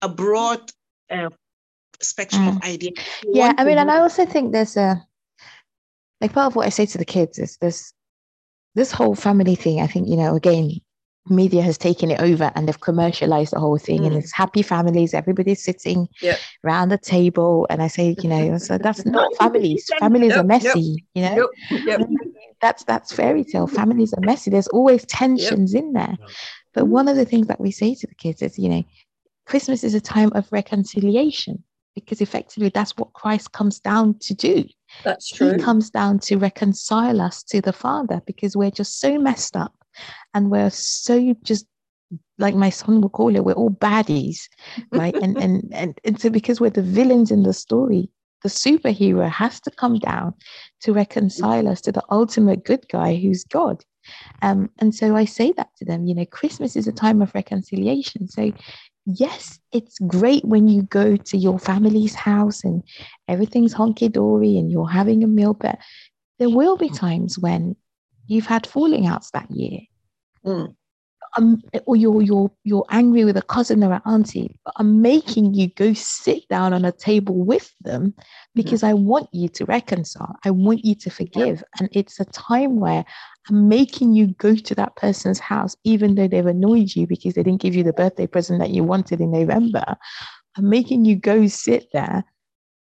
[0.00, 0.60] a broad
[1.10, 1.28] uh,
[2.00, 2.56] spectrum mm.
[2.56, 2.98] of ideas.
[3.24, 5.06] yeah, I mean, and I also think there's a
[6.20, 7.92] like part of what I say to the kids is this
[8.74, 9.80] this whole family thing.
[9.80, 10.72] I think you know again,
[11.28, 14.06] media has taken it over and they've commercialized the whole thing, mm.
[14.06, 15.14] and it's happy families.
[15.14, 16.38] Everybody's sitting yep.
[16.64, 19.88] around the table, and I say, you know, so that's not families.
[19.98, 20.38] Families yep.
[20.38, 21.50] are messy, yep.
[21.70, 22.06] you know
[22.60, 23.66] that's that's fairy tale.
[23.66, 24.50] Families are messy.
[24.50, 25.82] There's always tensions yep.
[25.82, 26.16] in there.
[26.72, 28.84] But one of the things that we say to the kids is, you know,
[29.46, 31.62] Christmas is a time of reconciliation
[31.94, 34.64] because effectively that's what Christ comes down to do.
[35.04, 35.52] That's true.
[35.52, 39.74] He comes down to reconcile us to the Father because we're just so messed up
[40.34, 41.66] and we're so just
[42.38, 44.48] like my son will call it, we're all baddies,
[44.92, 45.16] right?
[45.20, 48.10] and, and and and so because we're the villains in the story,
[48.42, 50.34] the superhero has to come down
[50.80, 53.84] to reconcile us to the ultimate good guy who's God.
[54.42, 57.34] Um, and so I say that to them, you know, Christmas is a time of
[57.34, 58.28] reconciliation.
[58.28, 58.52] So,
[59.06, 62.82] yes, it's great when you go to your family's house and
[63.28, 65.78] everything's honky dory and you're having a meal, but
[66.38, 67.76] there will be times when
[68.26, 69.80] you've had falling outs that year.
[70.44, 70.74] Mm
[71.36, 75.54] um, or you're you're you're angry with a cousin or an auntie, but I'm making
[75.54, 78.14] you go sit down on a table with them
[78.54, 78.90] because mm-hmm.
[78.90, 80.34] I want you to reconcile.
[80.44, 83.04] I want you to forgive, and it's a time where
[83.48, 87.42] I'm making you go to that person's house, even though they've annoyed you because they
[87.42, 89.96] didn't give you the birthday present that you wanted in November.
[90.56, 92.24] I'm making you go sit there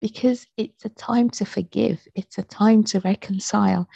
[0.01, 2.07] because it's a time to forgive.
[2.15, 3.89] It's a time to reconcile.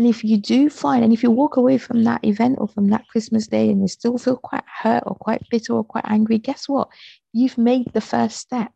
[0.00, 2.88] And if you do find, and if you walk away from that event or from
[2.88, 6.38] that Christmas day and you still feel quite hurt or quite bitter or quite angry,
[6.38, 6.88] guess what?
[7.34, 8.72] You've made the first step.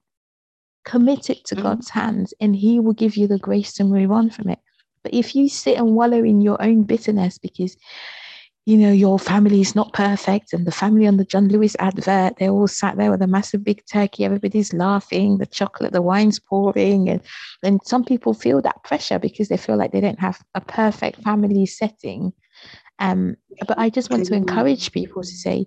[0.84, 1.62] Commit it to mm-hmm.
[1.62, 4.58] God's hands and He will give you the grace to move on from it.
[5.02, 7.74] But if you sit and wallow in your own bitterness because
[8.66, 10.52] you know, your family is not perfect.
[10.52, 13.62] And the family on the John Lewis advert, they all sat there with a massive
[13.62, 14.24] big turkey.
[14.24, 17.10] Everybody's laughing, the chocolate, the wine's pouring.
[17.10, 17.20] And
[17.62, 21.22] then some people feel that pressure because they feel like they don't have a perfect
[21.22, 22.32] family setting.
[23.00, 25.66] Um, but I just want to encourage people to say,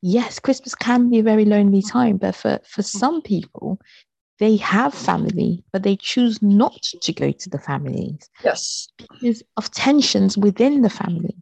[0.00, 3.78] yes, Christmas can be a very lonely time, but for, for some people,
[4.40, 8.28] they have family, but they choose not to go to the families.
[8.42, 8.88] Yes.
[8.98, 11.36] Because of tensions within the family.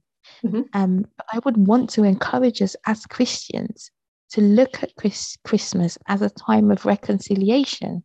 [0.44, 0.62] Mm-hmm.
[0.72, 3.90] Um, I would want to encourage us as Christians
[4.30, 8.02] to look at Chris- Christmas as a time of reconciliation,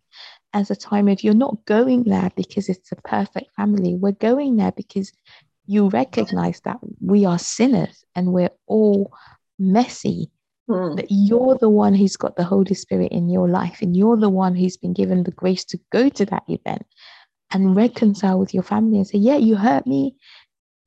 [0.53, 3.95] as a time of you're not going there because it's a perfect family.
[3.95, 5.11] We're going there because
[5.67, 9.11] you recognize that we are sinners and we're all
[9.59, 10.31] messy.
[10.69, 10.95] Mm.
[10.97, 14.29] That you're the one who's got the Holy Spirit in your life, and you're the
[14.29, 16.87] one who's been given the grace to go to that event
[17.51, 20.15] and reconcile with your family and say, Yeah, you hurt me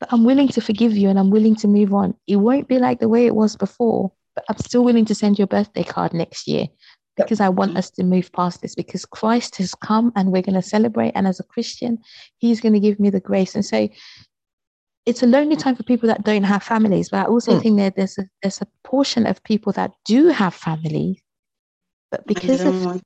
[0.01, 2.15] but I'm willing to forgive you and I'm willing to move on.
[2.27, 5.39] It won't be like the way it was before, but I'm still willing to send
[5.39, 6.67] you a birthday card next year
[7.17, 10.55] because I want us to move past this because Christ has come and we're going
[10.55, 11.13] to celebrate.
[11.15, 11.99] And as a Christian,
[12.39, 13.55] He's going to give me the grace.
[13.57, 13.89] And so
[15.05, 17.63] it's a lonely time for people that don't have families, but I also mm.
[17.63, 21.21] think that there's a, there's a portion of people that do have families,
[22.11, 23.03] but because of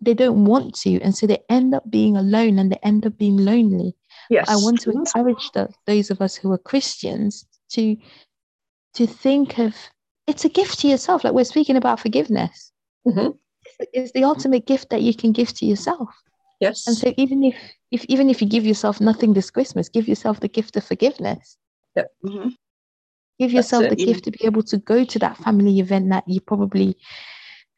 [0.00, 3.18] they don't want to, and so they end up being alone and they end up
[3.18, 3.96] being lonely.
[4.30, 4.48] Yes.
[4.48, 7.96] I want to encourage the, those of us who are Christians to
[8.94, 9.74] to think of
[10.26, 11.24] it's a gift to yourself.
[11.24, 12.72] Like we're speaking about forgiveness.
[13.06, 13.30] Mm-hmm.
[13.92, 16.08] It's the ultimate gift that you can give to yourself.
[16.60, 16.86] Yes.
[16.86, 17.56] And so even if
[17.90, 21.56] if even if you give yourself nothing this Christmas, give yourself the gift of forgiveness.
[21.96, 22.08] Yep.
[22.24, 22.48] Mm-hmm.
[23.40, 26.40] Give yourself the gift to be able to go to that family event that you
[26.40, 26.96] probably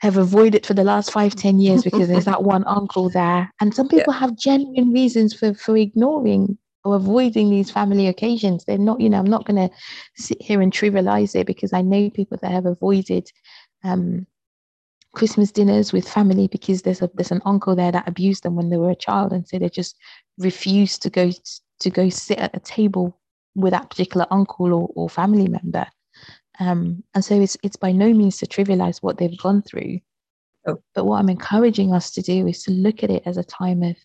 [0.02, 3.50] have avoided for the last five, ten years because there's that one uncle there.
[3.60, 4.20] And some people yeah.
[4.20, 8.64] have genuine reasons for, for ignoring or avoiding these family occasions.
[8.64, 9.74] They're not, you know, I'm not going to
[10.16, 13.30] sit here and trivialize it because I know people that have avoided
[13.84, 14.26] um,
[15.14, 18.70] Christmas dinners with family because there's a there's an uncle there that abused them when
[18.70, 19.94] they were a child, and so they just
[20.38, 21.30] refuse to go
[21.80, 23.20] to go sit at a table
[23.54, 25.86] with that particular uncle or, or family member.
[26.60, 30.00] Um, and so it's, it's by no means to trivialize what they've gone through.
[30.66, 30.82] Oh.
[30.94, 33.82] But what I'm encouraging us to do is to look at it as a time
[33.82, 33.96] of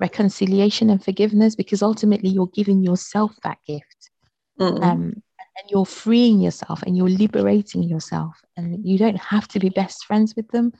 [0.00, 4.10] reconciliation and forgiveness because ultimately you're giving yourself that gift.
[4.58, 4.82] Mm-hmm.
[4.82, 5.22] Um,
[5.56, 8.40] and you're freeing yourself and you're liberating yourself.
[8.56, 10.72] And you don't have to be best friends with them.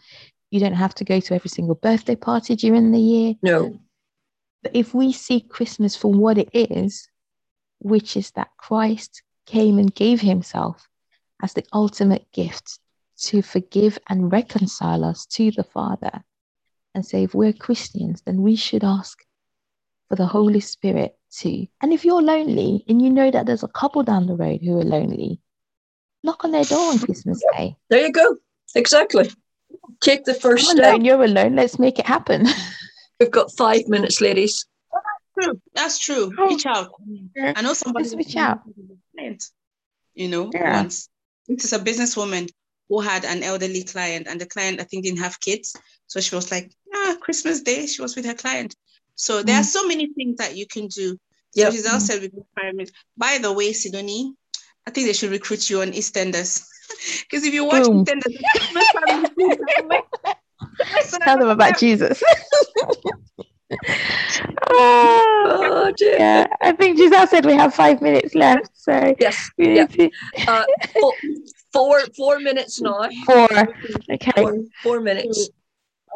[0.51, 3.35] You don't have to go to every single birthday party during the year.
[3.43, 3.79] No.
[4.63, 7.09] But if we see Christmas for what it is,
[7.79, 10.89] which is that Christ came and gave himself
[11.43, 12.79] as the ultimate gift
[13.17, 16.25] to forgive and reconcile us to the Father.
[16.95, 19.19] And say, if we're Christians, then we should ask
[20.09, 21.67] for the Holy Spirit too.
[21.81, 24.79] And if you're lonely and you know that there's a couple down the road who
[24.79, 25.41] are lonely,
[26.23, 27.77] knock on their door on Christmas Day.
[27.91, 28.37] There you go.
[28.75, 29.31] Exactly.
[30.01, 30.79] Take the 1st step.
[30.79, 31.57] Alone, you're alone.
[31.57, 32.47] Let's make it happen.
[33.21, 34.67] We've got five minutes, ladies.
[35.41, 35.61] True.
[35.75, 36.33] That's true.
[36.39, 36.49] Oh.
[36.49, 36.93] Reach out.
[37.39, 38.05] I know somebody.
[38.05, 38.61] Just reach out.
[40.15, 40.83] You know, yeah.
[40.83, 41.09] once
[41.49, 42.49] this is a businesswoman
[42.89, 45.77] who had an elderly client, and the client I think didn't have kids,
[46.07, 48.75] so she was like, ah, Christmas Day, she was with her client.
[49.15, 49.61] So there mm.
[49.61, 51.19] are so many things that you can do.
[51.51, 51.73] So yep.
[51.73, 52.93] Giselle said with requirements.
[53.17, 54.33] By the way, Sidonie,
[54.87, 56.65] I think they should recruit you on EastEnders.
[57.23, 58.05] Because if you watch Boom.
[58.05, 58.37] EastEnders,
[61.25, 62.23] tell them about Jesus.
[64.71, 66.19] Oh, dear.
[66.19, 68.71] Yeah, I think Giselle said we have five minutes left.
[68.75, 69.87] So yes, yeah.
[70.47, 71.13] Uh, four,
[71.73, 73.09] four, four minutes now.
[73.27, 73.49] Four.
[74.11, 74.33] Okay.
[74.37, 75.51] Four, four minutes.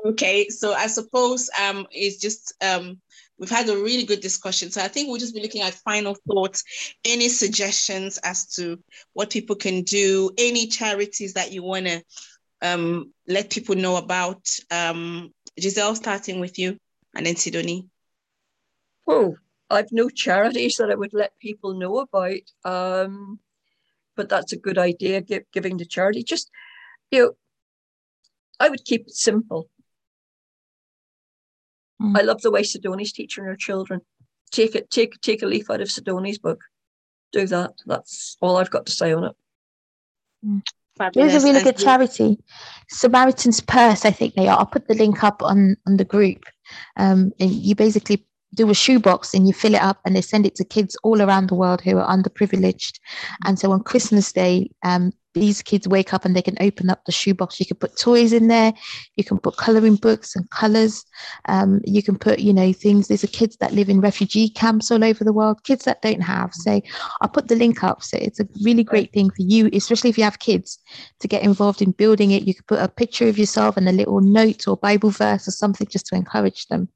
[0.04, 3.00] Okay, so I suppose um it's just um
[3.38, 4.70] we've had a really good discussion.
[4.70, 6.64] So I think we'll just be looking at final thoughts,
[7.04, 8.78] any suggestions as to
[9.12, 12.02] what people can do, any charities that you want to
[12.62, 14.44] um, let people know about.
[14.70, 16.78] Um, Giselle, starting with you
[17.18, 17.88] and then Sidonie?
[19.08, 19.36] Oh,
[19.68, 22.40] I've no charities that I would let people know about.
[22.64, 23.40] Um,
[24.16, 26.22] but that's a good idea, give, giving to charity.
[26.22, 26.48] Just,
[27.10, 27.32] you know,
[28.60, 29.68] I would keep it simple.
[32.00, 32.16] Mm.
[32.16, 34.00] I love the way Sidonie's teaching her children.
[34.52, 36.60] Take it, take take a leaf out of Sidonie's book.
[37.32, 37.72] Do that.
[37.84, 39.36] That's all I've got to say on it.
[40.46, 40.62] Mm.
[41.14, 42.38] There's a really good charity,
[42.90, 44.58] Samaritan's Purse, I think they are.
[44.58, 46.44] I'll put the link up on on the group.
[46.96, 50.46] Um, and you basically do a shoebox and you fill it up, and they send
[50.46, 52.98] it to kids all around the world who are underprivileged.
[53.44, 57.04] And so on Christmas Day, um, these kids wake up and they can open up
[57.04, 57.58] the shoebox.
[57.60, 58.72] You can put toys in there.
[59.16, 61.04] You can put coloring books and colors.
[61.46, 63.08] Um, you can put, you know, things.
[63.08, 66.20] These are kids that live in refugee camps all over the world, kids that don't
[66.20, 66.52] have.
[66.54, 66.80] So
[67.20, 68.02] I'll put the link up.
[68.02, 70.78] So it's a really great thing for you, especially if you have kids,
[71.20, 72.42] to get involved in building it.
[72.44, 75.52] You could put a picture of yourself and a little note or Bible verse or
[75.52, 76.88] something just to encourage them.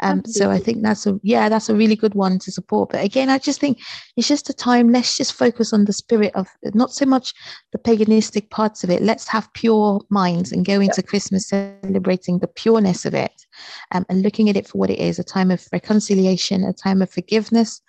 [0.00, 2.90] Um, so I think that's a yeah, that's a really good one to support.
[2.90, 3.78] But again, I just think
[4.16, 4.90] it's just a time.
[4.90, 7.32] Let's just focus on the spirit of not so much
[7.72, 9.02] the paganistic parts of it.
[9.02, 13.46] Let's have pure minds and go into Christmas celebrating the pureness of it
[13.92, 17.02] um, and looking at it for what it is a time of reconciliation, a time
[17.02, 17.80] of forgiveness,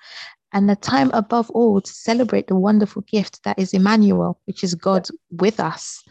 [0.54, 4.76] and a time above all to celebrate the wonderful gift that is Emmanuel, which is
[4.76, 6.04] God with us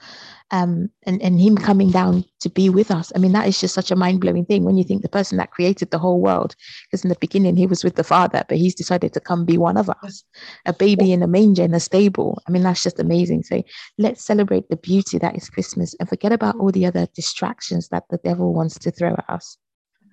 [0.54, 3.10] um, and, and him coming down to be with us.
[3.16, 5.36] I mean, that is just such a mind blowing thing when you think the person
[5.38, 6.54] that created the whole world,
[6.86, 9.58] because in the beginning he was with the Father, but he's decided to come be
[9.58, 10.22] one of us,
[10.64, 12.40] a baby in a manger in a stable.
[12.46, 13.42] I mean, that's just amazing.
[13.42, 13.64] So
[13.98, 18.04] let's celebrate the beauty that is Christmas and forget about all the other distractions that
[18.08, 19.58] the devil wants to throw at us.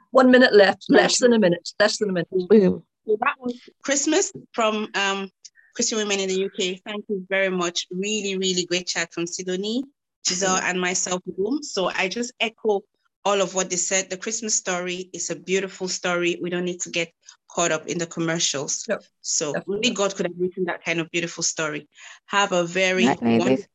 [0.09, 2.29] One minute left, less than a minute, less than a minute.
[2.49, 2.83] Boom.
[3.05, 5.29] So that was Christmas from um,
[5.75, 6.81] Christian Women in the UK.
[6.83, 7.85] Thank you very much.
[7.91, 9.83] Really, really great chat from Sidonie.
[10.27, 11.63] Giselle and myself room.
[11.63, 12.83] So I just echo
[13.23, 14.09] all of what they said.
[14.09, 16.39] The Christmas story is a beautiful story.
[16.41, 17.11] We don't need to get
[17.49, 18.85] caught up in the commercials.
[18.87, 18.99] No.
[19.21, 21.87] So only God could have written that kind of beautiful story.
[22.27, 23.67] Have a very night, wonderful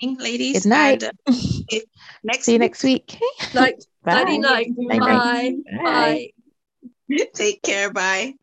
[0.00, 0.62] evening, ladies.
[0.62, 1.02] Good night.
[1.02, 1.78] And, uh,
[2.24, 3.18] next See you next week.
[3.54, 3.84] Night.
[4.02, 4.38] Bye.
[4.38, 4.68] Night.
[4.76, 4.98] Bye.
[4.98, 5.52] Bye.
[5.76, 6.30] Bye.
[7.34, 7.92] Take care.
[7.92, 8.34] Bye.